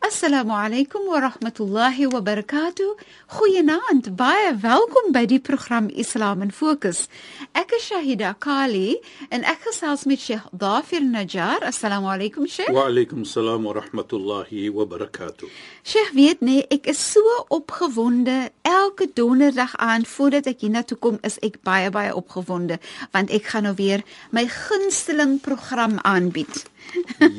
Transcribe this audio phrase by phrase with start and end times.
[0.00, 2.94] Assalamu alaykum wa rahmatullahi wa barakatuh.
[3.34, 7.08] Goeienaand, baie welkom by die program Islam in Fokus.
[7.52, 8.94] Ek is Shahida Kali
[9.34, 11.66] en ek gesels met Sheikh Dafir Najjar.
[11.66, 12.70] Assalamu alaykum Sheikh.
[12.70, 15.50] Wa alaykum salaam wa rahmatullahi wa barakatuh.
[15.82, 18.52] Sheikh weet nee, ek is so opgewonde.
[18.62, 22.78] Elke donderdag aan voordat ek hiernatoe kom, is ek baie baie opgewonde
[23.10, 26.68] want ek gaan nou weer my gunsteling program aanbied.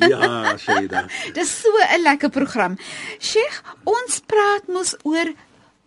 [0.08, 1.06] Ja, Shaida.
[1.36, 2.76] Dis so 'n lekker program.
[3.18, 5.32] Sheikh, ons praat mos oor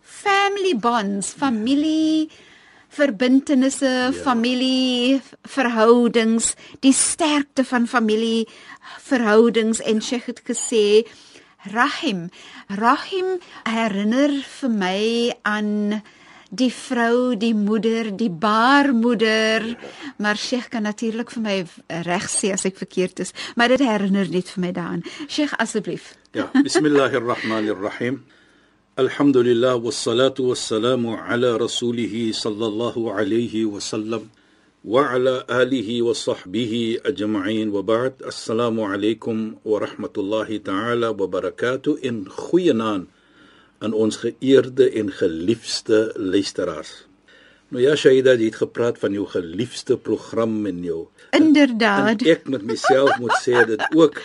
[0.01, 2.29] family bonds, familie
[2.93, 4.11] verbintenisse, ja.
[4.11, 6.53] familie verhoudings,
[6.85, 8.45] die sterkte van familie
[9.01, 11.03] verhoudings en Sheikh het gesê
[11.73, 12.29] Rahim.
[12.67, 14.99] Rahim herinner vir my
[15.47, 16.01] aan
[16.53, 19.65] die vrou, die moeder, die baarmoeder.
[20.21, 21.55] Maar Sheikh kan natuurlik vir my
[22.05, 25.01] reg sê as ek verkeerd is, maar dit herinner net vir my daaraan.
[25.27, 26.13] Sheikh asseblief.
[26.37, 28.21] Ja, bismillahirrahmanirrahim.
[29.01, 34.29] Alhamdulillah wassalatu wassalamu ala rasulih sallallahu alayhi wa sallam
[34.85, 38.21] wa ala alihi wa sahbihi ajma'in wa ba'd.
[38.21, 43.09] Assalamu alaykum wa rahmatullahi ta'ala wa barakatuh in goeie naam
[43.83, 46.93] aan ons geëerde en geliefde luisteraars.
[47.73, 50.99] Nou ja, Shaida, jy het gepraat van jou geliefde program en jou
[51.33, 52.21] Inderdaad.
[52.21, 54.19] En ek met myself moet sê dit ook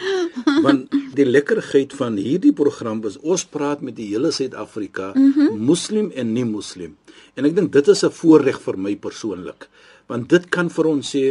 [0.64, 5.64] want die lekkerheid van hierdie program is ons praat met die hele Suid-Afrika, mm -hmm.
[5.70, 6.96] moslim en nie moslim.
[7.34, 9.68] En ek dink dit is 'n voorreg vir my persoonlik
[10.08, 11.24] want dit kan vir ons sê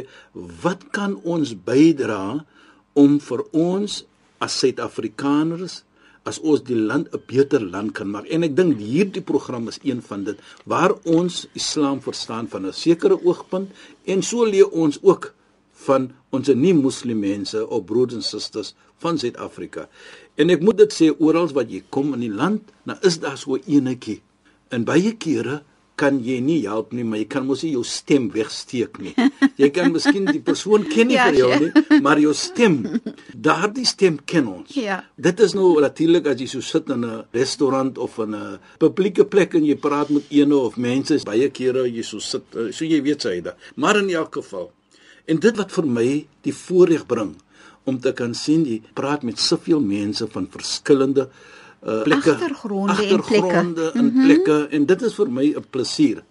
[0.64, 2.46] wat kan ons bydra
[2.94, 4.04] om vir ons
[4.44, 5.82] as Suid-Afrikaners
[6.28, 8.28] as ons die land 'n beter land kan maak.
[8.28, 12.74] En ek dink hierdie program is een van dit waar ons Islam verstaan van 'n
[12.74, 13.70] sekere oogpunt
[14.06, 15.34] en so leer ons ook
[15.88, 19.88] van ons nie moslim mense of broers en susters van Suid-Afrika.
[20.36, 23.38] En ek moet dit sê oral wat jy kom in die land, nou is daar
[23.38, 24.22] so enetjie.
[24.70, 25.62] En baie kere
[25.98, 29.14] kan jy nie help nie, maar jy kan mos nie jou stem wegsteek nie.
[29.58, 32.76] Jy kan miskien die persoon ken nie ja, vir jou nie, maar jou stem,
[33.34, 34.76] daardie stem ken ons.
[34.78, 35.00] Ja.
[35.18, 39.26] Dit is nou natuurlik as jy so sit in 'n restaurant of in 'n publieke
[39.26, 42.86] plek en jy praat met een of mense, baie kere jy so sit, eh, so
[42.86, 43.56] jy weet sy da.
[43.76, 44.72] Maar in elk geval.
[45.26, 47.36] En dit wat vir my die voorreg bring
[47.86, 51.30] om te kan sien jy praat met soveel mense van verskillende
[51.84, 54.74] uh, plekke agtergronde, agtergronde en plekke, en, plekke mm -hmm.
[54.74, 56.24] en dit is vir my 'n plesier.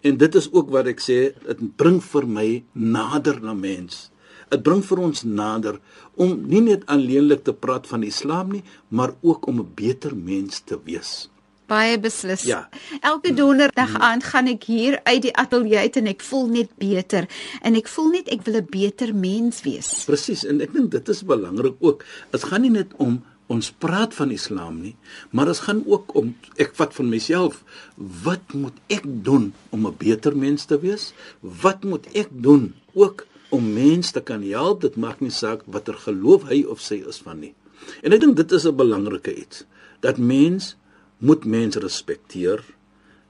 [0.00, 4.10] En dit is ook wat ek sê, dit bring vir my nader na mens.
[4.48, 5.80] Dit bring vir ons nader
[6.14, 10.60] om nie net alleenlik te praat van Islam nie, maar ook om 'n beter mens
[10.60, 11.28] te wees.
[11.66, 12.42] Baie beslis.
[12.46, 12.68] Ja.
[13.00, 14.02] Elke donderdag mm.
[14.02, 17.26] aand gaan ek hier uit die ateljee uit en ek voel net beter
[17.66, 20.04] en ek voel net ek wil 'n beter mens wees.
[20.06, 22.04] Presies en ek dink dit is belangrik ook.
[22.30, 23.18] Dit gaan nie net om
[23.52, 24.94] ons praat van Islam nie,
[25.30, 27.62] maar dit gaan ook om ek vat van myself,
[27.96, 31.12] wat moet ek doen om 'n beter mens te wees?
[31.40, 34.80] Wat moet ek doen ook om mense te kan help?
[34.80, 37.54] Dit maak nie saak watter geloof hy of sy is van nie.
[38.02, 39.64] En ek dink dit is 'n belangrike iets
[40.00, 40.76] dat mens
[41.18, 42.64] moet mense respekteer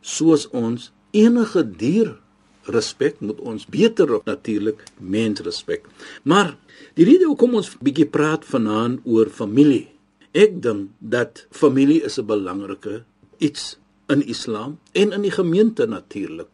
[0.01, 2.17] soos ons enige dier
[2.65, 5.87] respek moet ons beter op natuurlik mens respek.
[6.23, 6.57] Maar
[6.95, 9.96] die rede hoekom ons bietjie praat vanaand oor familie
[10.37, 13.05] Ek dink dat familie is 'n belangrike
[13.39, 13.79] iets
[14.13, 16.49] in Islam en in die gemeente natuurlik.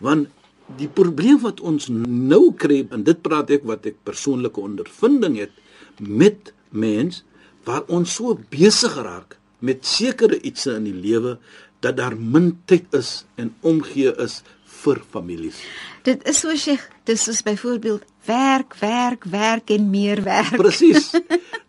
[0.00, 0.28] Want
[0.76, 5.54] die probleem wat ons nou kry en dit praat ek wat ek persoonlike ondervinding het
[5.98, 7.22] met mens
[7.64, 11.38] waar ons so besig raak met sekere iets in die lewe
[11.80, 14.42] dat daar min tyd is en omgee is
[14.82, 15.60] vir families.
[16.06, 16.76] Dit is so sê,
[17.08, 20.56] dis is byvoorbeeld werk, werk, werk en meer werk.
[20.60, 21.12] Presies.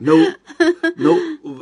[0.04, 0.18] Nou
[1.00, 1.14] nou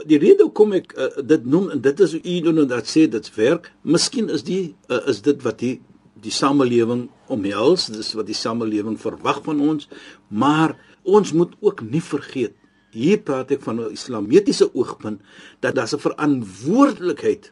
[0.09, 3.03] die rede hoekom ek uh, dit noem en dit is u doen en dat sê
[3.12, 5.75] dit's werk, miskien is die uh, is dit wat die
[6.21, 7.03] die samelewing
[7.33, 9.88] omhels, dis wat die samelewing verwag van ons,
[10.30, 10.74] maar
[11.06, 12.56] ons moet ook nie vergeet
[12.92, 15.21] hier praat ek van 'n islamitiese oogpunt
[15.59, 17.51] dat daar 'n verantwoordelikheid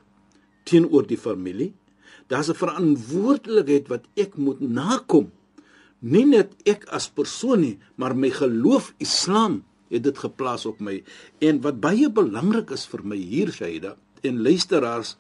[0.63, 1.73] teenoor die familie
[2.29, 5.31] Daar's 'n verantwoordelikheid wat ek moet nakom.
[5.99, 11.03] Nie net ek as persoon nie, maar my geloof Islam het dit geplaas op my.
[11.39, 15.17] En wat baie belangrik is vir my hier Shaida en luisteraars,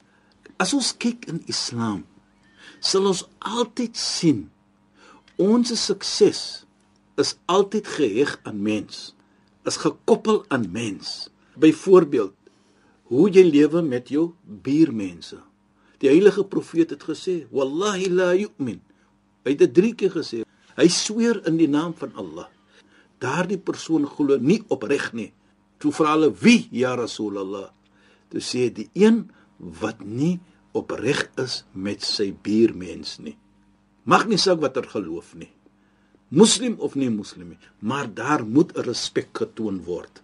[0.57, 2.05] as ons kyk in Islam,
[2.79, 4.49] sal ons altyd sien
[5.39, 6.65] ons sukses
[7.19, 9.13] is altyd geheg aan mens,
[9.67, 11.29] is gekoppel aan mens.
[11.59, 12.35] Byvoorbeeld,
[13.11, 15.39] hoe jy lewe met jou buurmense.
[15.99, 18.81] Die heilige profeet het gesê, "Wallahi la yu'min."
[19.43, 20.43] Hy het dit 3 keer gesê.
[20.75, 22.47] Hy sweer in die naam van Allah.
[23.19, 25.33] Daardie persoon glo nie opreg nie.
[25.77, 27.71] Toe vra hulle, "Wie, ja Rasulullah?"
[28.29, 29.29] Toe sê die een
[29.59, 30.39] wat nie
[30.71, 33.37] opreg is met sy buurmens nie.
[34.03, 35.49] Mag nie saak watter geloof nie.
[36.29, 40.21] Moslim of nie moslim nie, maar daar moet 'n respek getoon word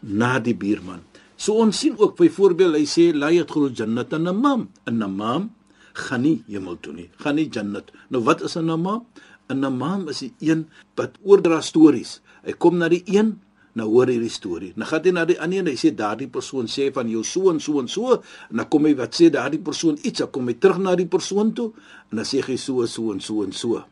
[0.00, 1.02] na die buurman.
[1.36, 4.68] So ons sien ook byvoorbeeld hy sê la yadkhulu jannata namam.
[4.86, 5.50] 'n Namam
[5.94, 7.10] gaan nie hemel toe nie.
[7.18, 7.90] Gaan nie jannat.
[8.10, 9.06] Nou wat is 'n namam?
[9.48, 12.20] 'n Namam is die een wat oordra stories.
[12.44, 13.40] Hy kom na die een
[13.74, 14.70] Nou hoor hierdie storie.
[14.78, 17.50] Nou gaan hy na die ander en hy sê daardie persoon sê van jou so
[17.50, 20.46] en so en so en dan kom hy wat sê daardie persoon iets, dan kom
[20.46, 21.72] hy terug na die persoon toe
[22.12, 23.82] en dan sê hy so so en so en so.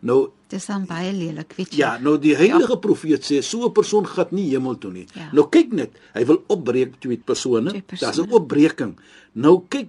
[0.00, 1.78] Nou Dis dan baie lelik, weet jy.
[1.78, 2.80] Ja, nou die heilige ja.
[2.82, 5.06] profeet sê so 'n persoon gaan nie hemel toe nie.
[5.14, 5.28] Ja.
[5.32, 7.70] Nou kyk net, hy wil opbreek twee persone.
[7.70, 8.12] Twee persone.
[8.12, 8.98] Daar's 'n opbreking.
[9.32, 9.88] Nou kyk,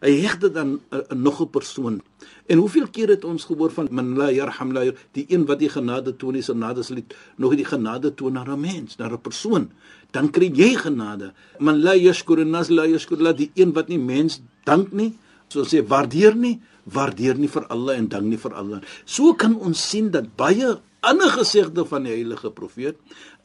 [0.00, 2.00] hy heg dit aan 'n nog 'n persoon.
[2.46, 5.68] En hoeveel keer het ons gehoor van man la yarham la die een wat die
[5.68, 6.96] genade toon is, genade sal
[7.36, 9.70] nog die genade toon na 'n mens, na 'n persoon.
[10.10, 11.32] Dan kry jy genade.
[11.58, 15.14] Man la yashkur nas la yashkur la die een wat nie mens dank nie,
[15.48, 18.80] so sê waardeer nie, waardeer nie vir Allah en dank nie vir Allah.
[19.04, 22.96] So kan ons sien dat baie ander gesegde van die heilige profeet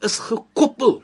[0.04, 1.02] is gekoppel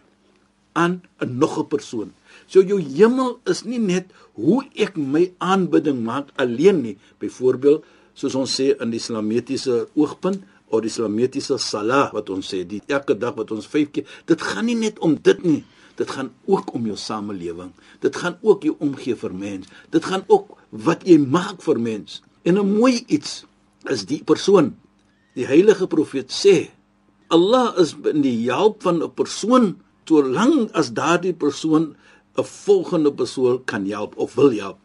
[0.72, 2.12] aan 'n nog 'n persoon.
[2.46, 6.98] So jou hemel is nie net hoe ek my aanbidding maak alleen nie.
[7.18, 7.84] Byvoorbeeld,
[8.14, 12.82] soos ons sê in die islamitiese oogpunt of die islamitiese salah wat ons sê, die
[12.86, 15.64] elke dag wat ons 5 keer, dit gaan nie net om dit nie.
[15.96, 17.72] Dit gaan ook om jou samelewing.
[18.00, 19.66] Dit gaan ook jou omgee vir mens.
[19.90, 22.22] Dit gaan ook wat jy maak vir mens.
[22.48, 23.44] En 'n mooi iets
[23.84, 24.76] is die persoon.
[25.34, 26.70] Die heilige profeet sê
[27.28, 31.96] Allah is in die hulp van 'n persoon solank as daardie persoon
[32.36, 34.78] 'n volgende persoon kan help of wil help.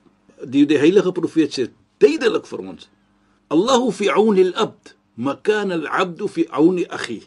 [0.44, 2.90] Die die heilige profeet sê duidelik vir ons.
[3.48, 7.24] Allahu fi auni al-abd, ma kana al-abd fi auni akhi.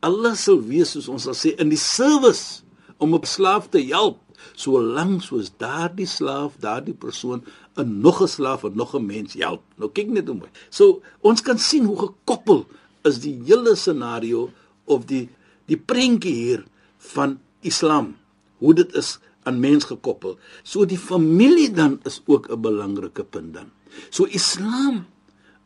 [0.00, 2.62] Allah sal wees soos ons sal sê in die service
[2.98, 4.18] om 'n slaaf te help
[4.54, 7.44] solank soos daardie slaaf, daardie persoon
[7.76, 9.62] 'n nog 'n slaaf en nog 'n mens help.
[9.76, 10.50] Nou kyk net hoe mooi.
[10.70, 12.66] So ons kan sien hoe gekoppel
[13.02, 14.50] is die hele scenario
[14.84, 15.28] of die
[15.66, 16.64] die prentjie hier
[16.98, 18.16] van Islam.
[18.58, 20.38] Hoe dit is aan mens gekoppel.
[20.62, 23.70] So die familie dan is ook 'n belangrike punt dan.
[24.10, 25.06] So Islam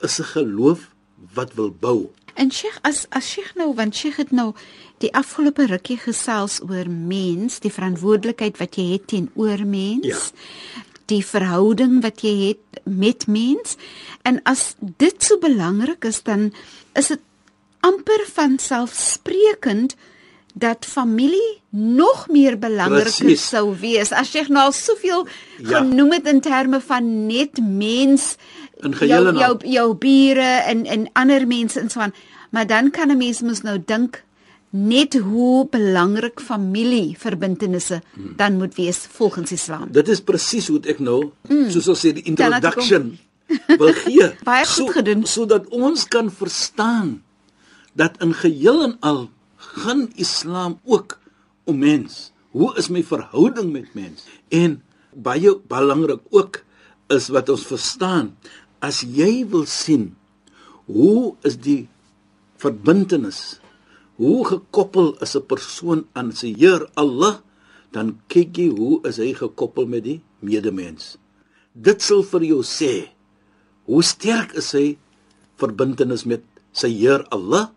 [0.01, 0.95] is 'n geloof
[1.35, 2.11] wat wil bou.
[2.37, 4.51] En Sheikh as as Sheikh nou want Sheikh het nou
[5.01, 10.07] die afgelope rukkie gesels oor mens, die verantwoordelikheid wat jy het teenoor mens.
[10.07, 10.83] Ja.
[11.07, 13.77] Die verhouding wat jy het met mens
[14.27, 16.49] en as dit so belangrik is dan
[16.99, 17.21] is dit
[17.87, 19.95] amper van selfsprekend
[20.57, 23.49] dat familie nog meer belangriker Precies.
[23.53, 25.27] sou wees as jy nou al soveel
[25.59, 25.79] Ja.
[25.79, 28.37] genoem het in terme van net mens
[28.85, 29.71] In geheel jou en jou, al.
[29.71, 32.15] jou bure en en ander mense en so aan
[32.51, 34.25] maar dan kan 'n mens mos nou dink
[34.71, 38.33] net hoe belangrik familieverbintenisse Hmm.
[38.37, 39.89] dan moet wees volgens Islam.
[39.91, 41.71] Dit is presies hoe ek nou, mm.
[41.71, 43.19] soos ons sê die introduction
[43.81, 44.33] wil gee.
[44.49, 45.25] Baie goed gedoen.
[45.27, 47.23] Sodat ons kan verstaan
[47.97, 51.19] dat in geheel en al gaan Islam ook
[51.65, 52.33] om mens.
[52.51, 54.27] Hoe is my verhouding met mens?
[54.49, 56.63] En baie belangrik ook
[57.09, 58.35] is wat ons verstaan
[58.87, 60.13] as jy wil sien
[60.87, 61.83] hoe is die
[62.63, 63.59] verbintenis
[64.21, 67.43] hoe gekoppel is 'n persoon aan sy Heer Allah
[67.93, 71.17] dan kyk jy hoe is hy gekoppel met die medemens.
[71.73, 73.09] Dit sal vir jou sê
[73.87, 74.97] hoe sterk is hy
[75.61, 77.73] verbintenis met sy Heer Allah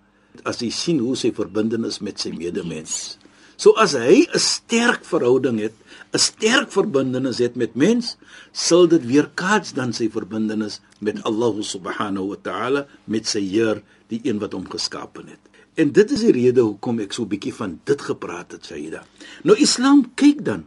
[0.45, 3.17] as jy sien hoe sy verbintenis met sy medemens
[3.59, 5.75] so as hy 'n sterk verhouding het
[6.15, 8.15] 'n sterk verbintenis het met mens
[8.55, 14.21] sal dit weerkaats dan sy verbintenis met Allah subhanahu wa ta'ala met sy Heer die
[14.23, 15.49] een wat hom geskaap het
[15.79, 19.05] En dit is die rede hoekom ek so 'n bietjie van dit gepraat het, Saida.
[19.43, 20.65] Nou Islam kyk dan.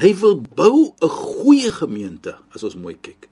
[0.00, 3.28] Hy wil bou 'n goeie gemeente, as ons mooi kyk.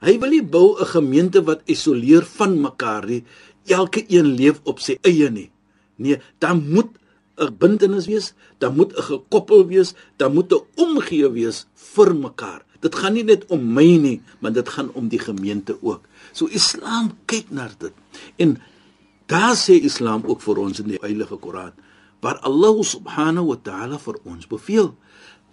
[0.00, 3.24] Hy wil nie bou 'n gemeente wat isoleer van mekaar nie.
[3.66, 5.50] Elke een leef op sy eie nie.
[5.96, 6.98] Nee, daar moet
[7.42, 12.62] 'n bintenis wees, daar moet 'n gekoppel wees, daar moet 'n omgee wees vir mekaar.
[12.80, 16.02] Dit gaan nie net om my nie, maar dit gaan om die gemeente ook.
[16.32, 17.94] So Islam kyk na dit.
[18.36, 18.58] En
[19.26, 21.72] daar sê Islam ook vir ons in die Heilige Koran
[22.22, 24.94] waar Allah subhanahu wa ta'ala vir ons beveel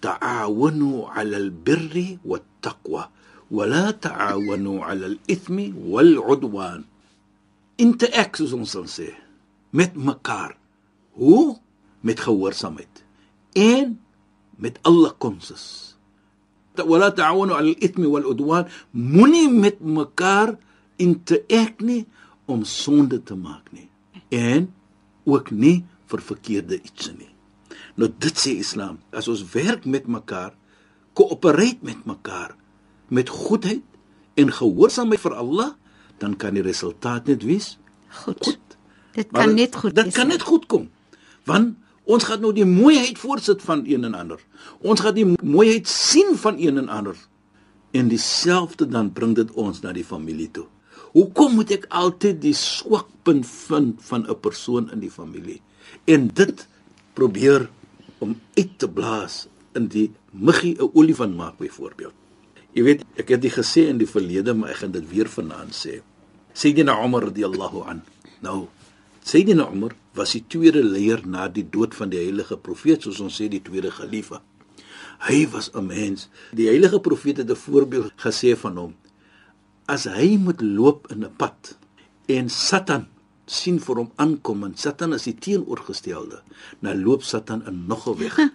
[0.05, 3.09] ta'awunu 'alal birri wat taqwa
[3.49, 6.85] wa la ta'awunu 'alal ithmi wal 'udwan.
[7.81, 9.09] Interact soos ons sal sê
[9.73, 10.57] met mekaar.
[11.17, 11.57] Hoe?
[12.01, 13.03] Met gehoorsaamheid
[13.53, 13.99] en
[14.55, 15.95] met alle konses.
[16.75, 18.67] Wala ta'awunu 'alal ithmi wal 'udwan.
[18.91, 20.55] Moenie met mekaar
[20.95, 22.05] interact nie
[22.45, 23.89] om sonde te maak nie.
[24.29, 24.73] En
[25.25, 27.29] ook nie vir verkeerde iets nie.
[27.95, 30.53] Nou dit sê Islam, as ons werk met mekaar,
[31.13, 32.55] koöpereer met mekaar
[33.09, 33.81] met goedheid
[34.35, 35.71] en gehoorsaamheid vir Allah,
[36.17, 37.77] dan kan die resultaat net wees
[38.09, 38.45] Goed.
[38.45, 38.77] goed.
[39.13, 40.13] Dit Maar kan net goed Dit wees.
[40.13, 40.89] kan net goed kom.
[41.45, 41.75] Want
[42.09, 44.41] ons gaan nou die mooiheid voorsit van een en ander.
[44.81, 47.17] Ons gaan die mooiheid sien van een en ander.
[47.93, 50.65] En dieselfde dan bring dit ons na die familie toe.
[51.13, 55.61] Hoekom moet ek altyd die swakpunt vind van 'n persoon in die familie?
[56.05, 56.67] En dit
[57.13, 57.69] probeer
[58.19, 62.13] om uit te blaas in die muggie 'n olifant maak byvoorbeeld.
[62.73, 65.73] Jy weet, ek het dit gesê in die verlede, maar ek gaan dit weer vanaand
[65.73, 66.01] sê.
[66.53, 68.03] Sayyidina Umar radhiyallahu an.
[68.41, 68.67] Nou,
[69.23, 73.35] Sayyidina Umar was die tweede leier na die dood van die heilige profeet, soos ons
[73.39, 74.41] sê die tweede khalifa.
[75.27, 76.29] Hy was 'n mens.
[76.51, 78.95] Die heilige profeet het 'n voorbeeld gesê van hom.
[79.85, 81.77] As hy moet loop in 'n pad
[82.27, 83.07] en Satan
[83.45, 86.41] sien vir hom aankom en Satan is die teenoorgestelde,
[86.81, 88.37] dan loop Satan in nog 'n weg.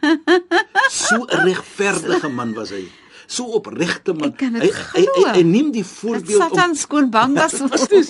[0.90, 3.03] So 'n regverdige man was hy.
[3.26, 4.34] So opregte man.
[4.36, 7.56] Hy, hy, hy, hy neem die voorbeeld Satan skoon bang was.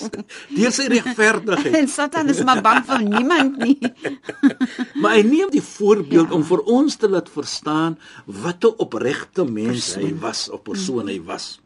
[0.57, 1.75] Deur sy regverdigheid.
[1.79, 3.77] En Satan is maar bang vir niemand nie.
[5.01, 6.35] Maar hy neem die voorbeeld ja.
[6.35, 10.03] om vir ons te laat verstaan wat 'n opregte mens persoon.
[10.03, 11.59] hy was, of persoon hy was.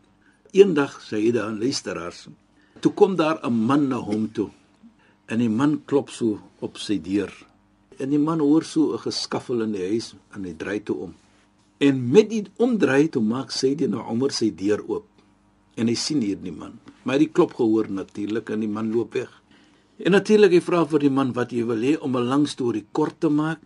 [0.51, 2.27] Eendag sê hy daar luisteraars,
[2.81, 4.49] toe kom daar 'n man na hom toe.
[5.27, 7.31] En die man klop so op sy deur.
[7.99, 11.13] En die man hoor so 'n geskaffel in die huis en hy draai toe om.
[11.79, 15.07] En met die omdraai toe maak sy die na Omar sy deur oop.
[15.79, 16.75] En hy sien hierdie man.
[17.07, 19.31] Maar hy klop gehoor natuurlik en die man loop weg.
[19.99, 22.85] En natuurlik hy vra vir die man wat jy wil hê om 'n lang storie
[22.91, 23.59] kort te maak.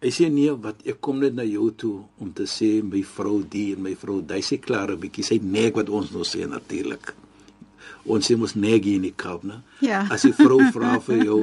[0.00, 3.42] Hy sê nee, wat ek kom net na jou toe om te sê my vrou
[3.42, 6.46] die en my vrou, hy sê klaar 'n bietjie, sy nek wat ons nou sê
[6.46, 7.14] natuurlik.
[8.08, 9.60] Ons sê mos nek hier in die Kaap, né?
[9.84, 10.04] Ja.
[10.14, 11.40] As die vrou vra vir jou,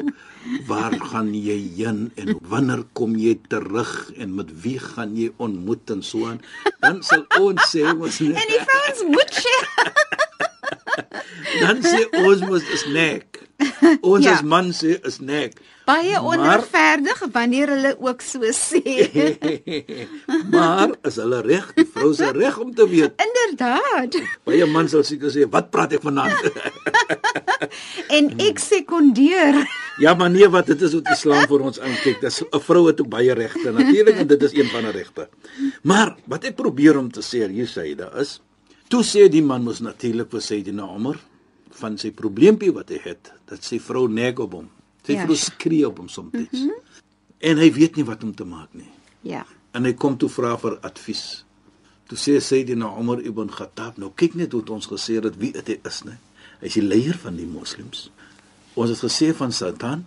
[0.69, 5.95] waar gaan jy heen en wanneer kom jy terug en met wie gaan jy ontmoet
[5.95, 6.41] en so aan,
[6.83, 9.55] dan sal ons sê ons En die vrouens moet sê.
[11.63, 13.34] dan sê ons mos is nek.
[14.11, 14.33] Ons Ja.
[14.33, 15.53] as man sê is nek.
[15.85, 18.81] Baie onregverdig wanneer hulle ook so sê.
[20.53, 21.67] maar is hulle reg?
[21.77, 23.13] Die vrou se reg om te weet.
[23.27, 24.17] Inderdaad.
[24.49, 26.41] Baie man sal seker sê, "Wat praat ek vanaand?"
[28.09, 29.61] En ek sekondeer.
[29.99, 32.21] ja, maar nee, wat dit is wat Islam vir ons aankyk.
[32.21, 35.29] Dis 'n vrou het ook baie regte natuurlik en dit is een van die regte.
[35.83, 38.41] Maar wat ek probeer om te sê hier sê daar is,
[38.89, 41.15] toe sê die man mos natuurlik vir Sayyidina Umar
[41.79, 44.69] van sy probleempie wat hy het, dat sy vrou neg op hom.
[45.05, 45.23] Sy Ja.
[45.25, 46.33] vrou skree op hom soms.
[46.33, 46.73] Mm -hmm.
[47.39, 48.89] En hy weet nie wat om te maak nie.
[49.21, 49.45] Ja.
[49.71, 51.45] En hy kom toe vra vir advies.
[52.07, 55.51] Toe sê Sayyidina Umar ibn Khattab, nou kyk net hoe het ons gesê dat wie
[55.51, 56.17] dit is, né?
[56.59, 58.11] Hy is die leier van die moslems.
[58.75, 60.05] Ons het gesê van Satan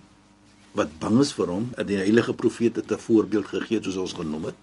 [0.72, 4.12] wat bang is vir hom, en die heilige profeet het 'n voorbeeld gegee soos ons
[4.12, 4.54] genoem het.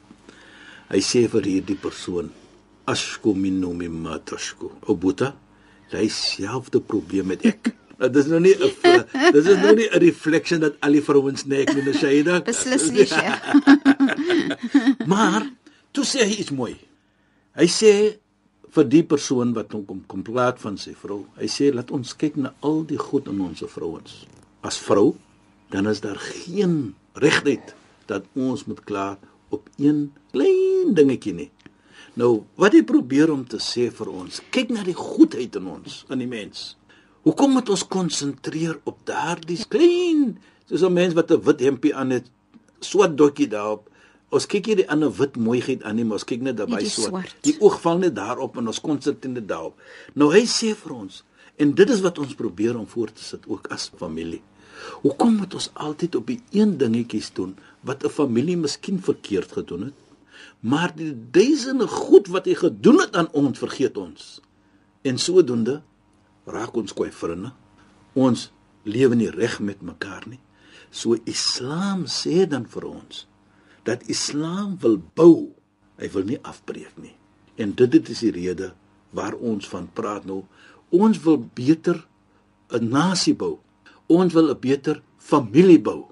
[0.90, 2.32] Hy sê vir hierdie persoon,
[2.86, 4.70] ashku minnu mimma tashku.
[4.88, 5.36] O Boeta,
[5.94, 7.72] hy selfde probleem met ek.
[7.96, 11.46] Nou, dis nou nie 'n dis is nou nie 'n reflection dat al die vrouens
[11.46, 12.42] nek nie, Shaida.
[12.44, 13.40] Beslis nie, Sheikh.
[15.12, 15.48] Maar
[15.96, 16.76] toe sê hy iets mooi.
[17.56, 18.20] Hy sê
[18.76, 21.24] vir die persoon wat hom kom kom praat van sy vrou.
[21.40, 24.26] Hy sê laat ons kyk na al die goed in ons vrouens.
[24.62, 25.16] As vrou,
[25.72, 27.76] dan is daar geen regheid
[28.12, 29.18] dat ons moet klaar
[29.56, 31.50] op een klein dingetjie nie.
[32.16, 36.04] Nou, wat hy probeer om te sê vir ons, kyk na die goedheid in ons,
[36.14, 36.76] in die mens.
[37.28, 40.38] Hoekom moet ons konsentreer op daardie klein,
[40.70, 42.32] soos 'n mens wat 'n wit hempie aan het,
[42.80, 43.90] swart dokkie daarop.
[44.32, 46.90] Ons kyk hier die ander wit mooiheid aan nie, maar ons kyk net daarbey die
[46.90, 47.10] swart.
[47.10, 47.36] swart.
[47.42, 49.76] Die oog val net daarop en ons konsentreer net daarop.
[50.14, 51.24] Nou hy sê vir ons
[51.58, 54.42] en dit is wat ons probeer om voor te sit ook as familie.
[55.04, 59.82] Hoekom moet ons altyd op die een dingetjies doen wat 'n familie miskien verkeerd gedoen
[59.82, 60.05] het?
[60.60, 64.40] Maar die duisende goed wat hy gedoen het aan ons vergeet ons.
[65.06, 65.82] En sodoende
[66.50, 67.52] raak ons kwai vriende.
[68.14, 68.50] Ons
[68.86, 70.42] lewe nie reg met mekaar nie.
[70.90, 73.26] So Islam sê dan vir ons
[73.86, 75.54] dat Islam wil bou,
[76.02, 77.14] hy wil nie afbreek nie.
[77.62, 78.72] En dit dit is die rede
[79.14, 80.42] waar ons van praat nou.
[80.90, 82.08] Ons wil beter
[82.74, 83.60] 'n nasie bou.
[84.08, 86.10] Ons wil 'n beter familie bou.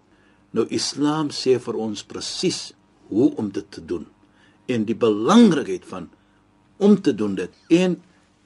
[0.52, 2.74] Nou Islam sê vir ons presies
[3.10, 4.06] hoe om dit te doen
[4.66, 6.10] en die belangrikheid van
[6.78, 7.52] om te doen dit.
[7.68, 8.02] En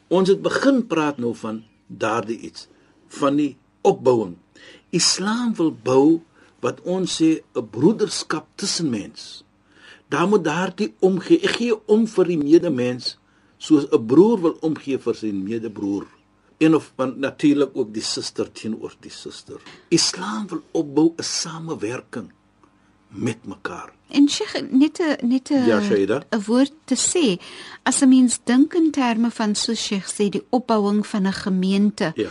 [0.07, 2.67] ons het begin praat nou van daardie iets
[3.19, 4.36] van die opbouing.
[4.89, 6.21] Islam wil bou
[6.63, 9.43] wat ons sê 'n broederskap tussen mens.
[10.09, 11.39] Daar moet daardie omgee.
[11.43, 13.17] Ek gee om vir die medemens
[13.57, 16.07] soos 'n broer wil omgee vir sy medebroer.
[16.57, 19.62] En of natuurlik ook die suster teenoor die suster.
[19.89, 22.31] Islam wil opbou 'n samewerking
[23.09, 23.91] met mekaar.
[24.09, 25.79] En Sheikh net 'n net 'n Ja.
[25.79, 27.39] 'n woord te sê
[27.83, 32.11] as 'n mens dink in terme van so Sheikh sê die opbouing van 'n gemeente.
[32.15, 32.29] Ja.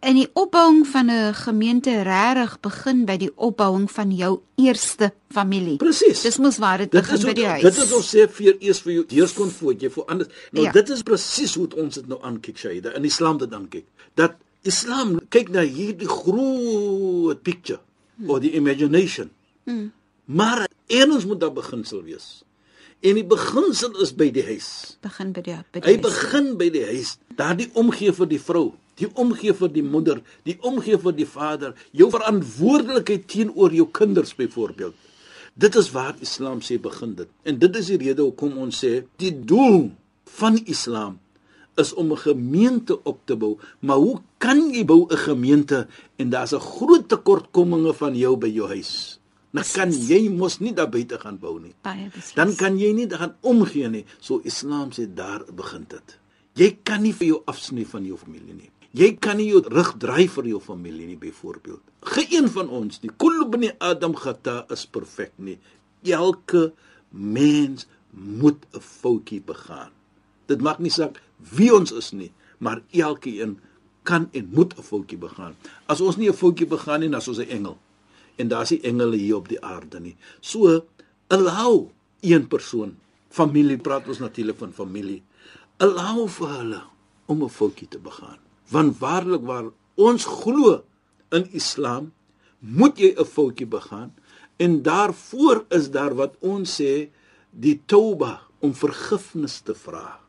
[0.00, 5.76] En die opbouing van 'n gemeente regtig begin by die opbouing van jou eerste familie.
[5.76, 6.20] Presies.
[6.22, 7.62] Dis mos waar dit Dit begin is by hoe, die huis.
[7.62, 10.28] dit is ons sê vir eers vir jou eers kon voet jy vir anders.
[10.52, 10.72] Nou Ja.
[10.72, 13.84] dit is presies hoe ons dit nou aankyk Shaida in Islam dit aankyk.
[14.14, 17.80] Dat Islam kyk na hierdie groot picture
[18.26, 19.30] of die imagination.
[19.64, 19.92] Hmm.
[20.24, 22.42] Maar eers moet daar beginsel wees.
[23.00, 24.98] En die beginsel is by die huis.
[25.02, 26.02] begin by die by die Hy huis.
[26.02, 27.18] begin by die huis.
[27.36, 31.74] Daardie omgee vir die vrou, die omgee vir die moeder, die omgee vir die vader,
[31.90, 34.94] jou verantwoordelikheid teenoor jou kinders byvoorbeeld.
[35.54, 37.28] Dit is waar Islam sê begin dit.
[37.42, 39.90] En dit is die rede hoekom ons sê die doel
[40.38, 41.18] van Islam
[41.76, 43.58] is om 'n gemeente op te bou.
[43.80, 48.48] Maar hoe kan jy bou 'n gemeente en daar's 'n groot tekortkominge van jou by
[48.48, 49.18] jou huis?
[49.52, 51.74] Dan kan jy mos nie daar buite gaan bou nie
[52.34, 54.04] dan kan jy nie gaan omgee nie.
[54.20, 56.18] So Islam sê daar begin dit.
[56.56, 58.70] Jy kan nie vir jou afsny van jou familie nie.
[58.92, 61.80] Jy kan nie jou rug draai vir jou familie nie byvoorbeeld.
[62.12, 63.12] Geen van ons nie.
[63.16, 65.58] Kullu bani Adam khata is perfek nie.
[66.04, 66.72] Elke
[67.10, 69.92] mens moet 'n foutjie begaan.
[70.46, 71.22] Dit maak nie saak
[71.56, 73.60] wie ons is nie, maar elkeen
[74.02, 75.56] kan en moet 'n foutjie begaan.
[75.86, 77.78] As ons nie 'n foutjie begaan nie, dan is ons 'n engel
[78.36, 80.16] en daar's nie engele hier op die aarde nie.
[80.40, 80.84] So
[81.32, 81.90] allow
[82.20, 82.96] een persoon,
[83.28, 85.22] familie praat ons natuurlik van familie.
[85.82, 86.82] Allow vir hulle
[87.26, 88.38] om 'n foutjie te begaan.
[88.68, 90.82] Want waarlik waar ons glo
[91.30, 92.12] in Islam,
[92.58, 94.14] moet jy 'n foutjie begaan
[94.56, 97.08] en daarvoor is daar wat ons sê
[97.50, 100.20] die tauba om vergifnis te vra.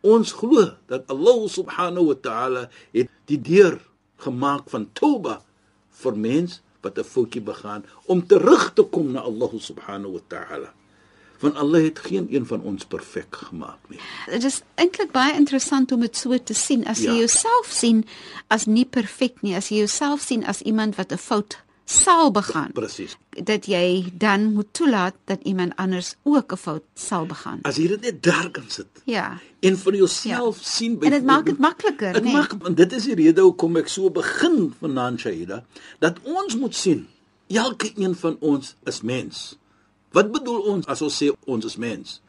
[0.00, 3.78] Ons glo dat Allah subhanahu wa ta'ala het die deur
[4.16, 5.42] gemaak van tauba
[6.02, 10.72] vir mens wat 'n foutjie begaan om terug te kom na Allah subhanahu wa ta'ala.
[11.40, 13.98] Want Allah het geen een van ons perfek gemaak nie.
[14.30, 17.16] Dit is eintlik baie interessant om dit so te sien as jy Ja.
[17.18, 18.04] jouself sien
[18.48, 22.72] as nie perfek nie, as jy jouself sien as iemand wat 'n fout sal begaan,
[22.72, 23.16] Presies.
[23.30, 27.58] dat jy dan moet toelaat dat iemand anders ook 'n fout sal begaan.
[27.62, 29.38] As jy dit net daar kan sit Ja.
[29.60, 30.64] en vir jouself ja.
[30.64, 32.32] sien En dit maak dit makliker, Dit nê?
[32.32, 35.64] maak want dit is die rede hoekom ek so begin vanaand Shaida
[35.98, 37.08] dat ons moet sien
[37.48, 39.58] elke een van ons is mens.
[40.12, 42.20] Wat bedoel ons as ons sê ons is mens?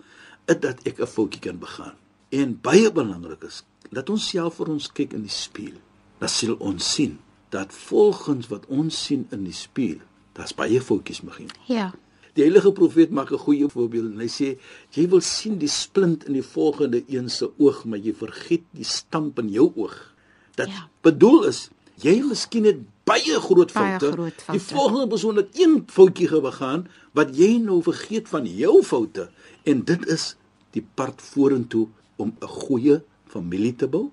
[0.45, 1.93] Dit dat ek 'n foutjie kan begaan.
[2.29, 5.79] En baie belangrik is dat ons self vir ons kyk in die spieël.
[6.19, 7.19] Dan sal ons sien
[7.53, 9.99] dat volgens wat ons sien in die spieël,
[10.33, 11.51] daar's baie foutjies begin.
[11.69, 11.91] Ja.
[12.33, 14.57] Die heilige profeet maak 'n goeie voorbeeld en hy sê
[14.97, 18.83] jy wil sien die splint in die volgende een se oog, maar jy vergiet die
[18.85, 20.13] stamp in jou oog.
[20.55, 20.89] Dat Ja.
[21.01, 21.69] bedoel is
[22.01, 24.11] jy miskien het baie groot Baie foute.
[24.11, 24.51] groot foute.
[24.51, 29.29] Die volgende persoon het een foutjie begaan wat jy nou vergeet van jou foute
[29.63, 30.35] en dit is
[30.71, 31.87] die pad vorentoe
[32.17, 34.09] om 'n goeie familie te bou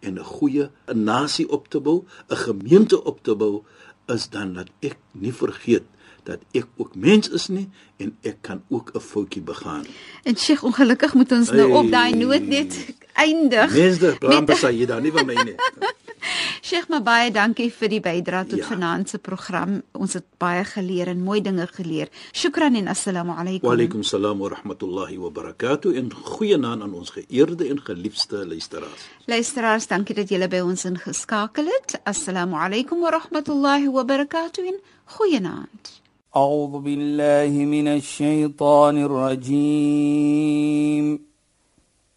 [0.00, 3.62] en 'n goeie 'n nasie op te bou, 'n gemeente op te bou
[4.06, 5.82] is dan dat ek nie vergeet
[6.24, 9.84] dat ek ook mens is nie en ek kan ook 'n foutjie begaan.
[10.24, 11.78] En Sheikh, ongelukkig moet ons nou Hey.
[11.84, 13.72] op daai noot net eindig.
[13.72, 15.54] Mense, plan Met- besai jy dan nie van my nie.
[16.65, 18.65] Sheikh, maar baie dankie vir die bydrae tot Ja.
[18.65, 19.81] vanaand se program.
[19.93, 22.07] Ons het baie geleer en mooi dinge geleer.
[22.33, 23.67] Shukran en assalamu alaykum.
[23.69, 29.01] Wa alaykum salaam wa rahmatullahi wa barakatuh en goeienaand aan ons geëerde en geliefde luisteraars.
[29.25, 31.99] Luisteraars, dankie dat julle by ons ingeskakel het.
[32.03, 34.65] Assalamu alaykum wa rahmatullahi wa barakatuh.
[34.67, 36.01] en Goeienaand.
[36.35, 38.97] أعوذ بالله من الشيطان
[40.05, 41.05] الرجيم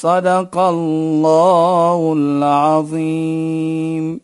[0.00, 4.20] صدق الله العظيم.